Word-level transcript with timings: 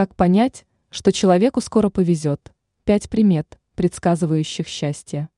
Как 0.00 0.16
понять, 0.16 0.64
что 0.88 1.12
человеку 1.12 1.60
скоро 1.60 1.90
повезет? 1.90 2.54
Пять 2.84 3.10
примет, 3.10 3.60
предсказывающих 3.74 4.66
счастье. 4.66 5.28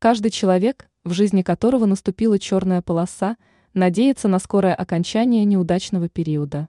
Каждый 0.00 0.30
человек, 0.30 0.90
в 1.02 1.14
жизни 1.14 1.40
которого 1.40 1.86
наступила 1.86 2.38
черная 2.38 2.82
полоса, 2.82 3.38
надеется 3.72 4.28
на 4.28 4.38
скорое 4.38 4.74
окончание 4.74 5.46
неудачного 5.46 6.10
периода. 6.10 6.68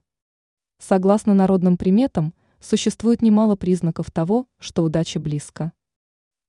Согласно 0.80 1.34
народным 1.34 1.76
приметам, 1.76 2.34
существует 2.62 3.22
немало 3.22 3.58
признаков 3.58 4.10
того, 4.10 4.48
что 4.58 4.84
удача 4.84 5.20
близко. 5.20 5.74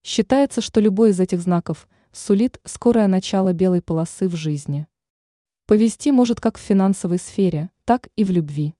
Считается, 0.04 0.60
что 0.60 0.78
любой 0.78 1.10
из 1.10 1.18
этих 1.18 1.40
знаков 1.40 1.88
сулит 2.12 2.60
скорое 2.62 3.08
начало 3.08 3.52
белой 3.52 3.82
полосы 3.82 4.28
в 4.28 4.36
жизни. 4.36 4.86
Повести 5.66 6.12
может 6.12 6.40
как 6.40 6.56
в 6.56 6.60
финансовой 6.60 7.18
сфере, 7.18 7.70
так 7.84 8.10
и 8.14 8.22
в 8.22 8.30
любви. 8.30 8.76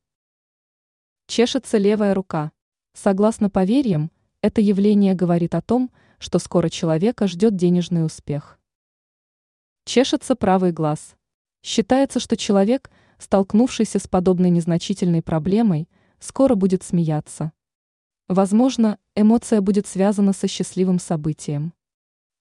Чешется 1.27 1.79
левая 1.79 2.13
рука. 2.13 2.53
Согласно 2.93 3.49
поверьям, 3.49 4.11
это 4.43 4.61
явление 4.61 5.15
говорит 5.15 5.55
о 5.55 5.63
том, 5.63 5.91
что 6.19 6.39
скоро 6.39 6.69
человека 6.69 7.27
ждет 7.27 7.57
денежный 7.57 8.05
успех. 8.05 8.59
Чешется 9.87 10.35
правый 10.37 10.73
глаз. 10.73 11.17
Считается, 11.63 12.21
что 12.21 12.37
человек, 12.37 12.91
столкнувшийся 13.18 13.99
с 13.99 14.07
подобной 14.07 14.51
незначительной 14.51 15.23
проблемой, 15.23 15.89
скоро 16.18 16.55
будет 16.57 16.82
смеяться. 16.82 17.53
Возможно, 18.29 18.99
эмоция 19.15 19.63
будет 19.63 19.87
связана 19.87 20.35
со 20.35 20.46
счастливым 20.46 20.99
событием. 20.99 21.73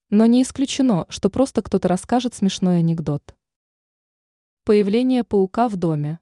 Но 0.10 0.26
не 0.26 0.44
исключено, 0.44 1.06
что 1.08 1.30
просто 1.30 1.62
кто-то 1.62 1.88
расскажет 1.88 2.34
смешной 2.34 2.80
анекдот. 2.80 3.34
Появление 4.66 5.24
паука 5.24 5.70
в 5.70 5.78
доме. 5.78 6.20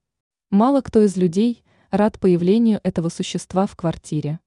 Мало 0.52 0.82
кто 0.82 1.02
из 1.02 1.18
людей 1.18 1.64
рад 1.92 2.20
появлению 2.20 2.80
этого 2.84 3.10
существа 3.10 3.68
в 3.68 3.76
квартире. 3.76 4.40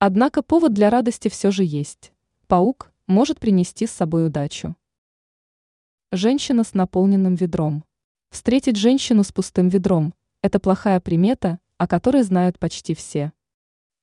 Однако 0.00 0.42
повод 0.42 0.74
для 0.74 0.90
радости 0.90 1.28
все 1.28 1.52
же 1.52 1.62
есть. 1.62 2.12
Паук 2.48 2.92
может 3.06 3.38
принести 3.38 3.86
с 3.86 3.92
собой 3.92 4.26
удачу. 4.26 4.74
Женщина 6.10 6.64
с 6.64 6.74
наполненным 6.74 7.36
ведром. 7.36 7.84
Встретить 8.30 8.76
женщину 8.76 9.22
с 9.22 9.30
пустым 9.30 9.68
ведром– 9.68 10.14
это 10.42 10.58
плохая 10.58 10.98
примета, 10.98 11.60
о 11.78 11.86
которой 11.86 12.24
знают 12.24 12.58
почти 12.58 12.94
все. 12.94 13.32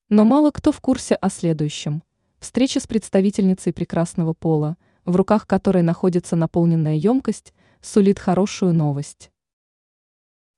Но 0.07 0.23
мало 0.23 0.51
кто 0.51 0.71
в 0.71 0.79
курсе 0.79 1.15
о 1.15 1.29
следующем. 1.29 2.03
Встреча 2.39 2.79
с 2.79 2.87
представительницей 2.87 3.73
прекрасного 3.73 4.33
пола, 4.33 4.77
в 5.03 5.17
руках 5.17 5.45
которой 5.45 5.83
находится 5.83 6.37
наполненная 6.37 6.95
емкость, 6.95 7.53
сулит 7.81 8.17
хорошую 8.17 8.73
новость. 8.73 9.29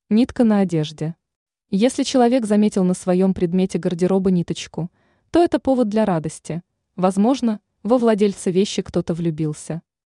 Нитка 0.10 0.44
на 0.44 0.60
одежде. 0.60 1.16
Если 1.76 2.04
человек 2.04 2.46
заметил 2.46 2.84
на 2.84 2.94
своем 2.94 3.34
предмете 3.34 3.80
гардероба 3.80 4.30
ниточку, 4.30 4.92
то 5.32 5.44
это 5.44 5.58
повод 5.58 5.90
для 5.90 6.06
радости. 6.06 6.62
Возможно, 6.96 7.62
во 7.82 7.98
владельца 7.98 8.52
вещи 8.52 8.84
кто-то 8.84 9.16
влюбился. 9.16 9.82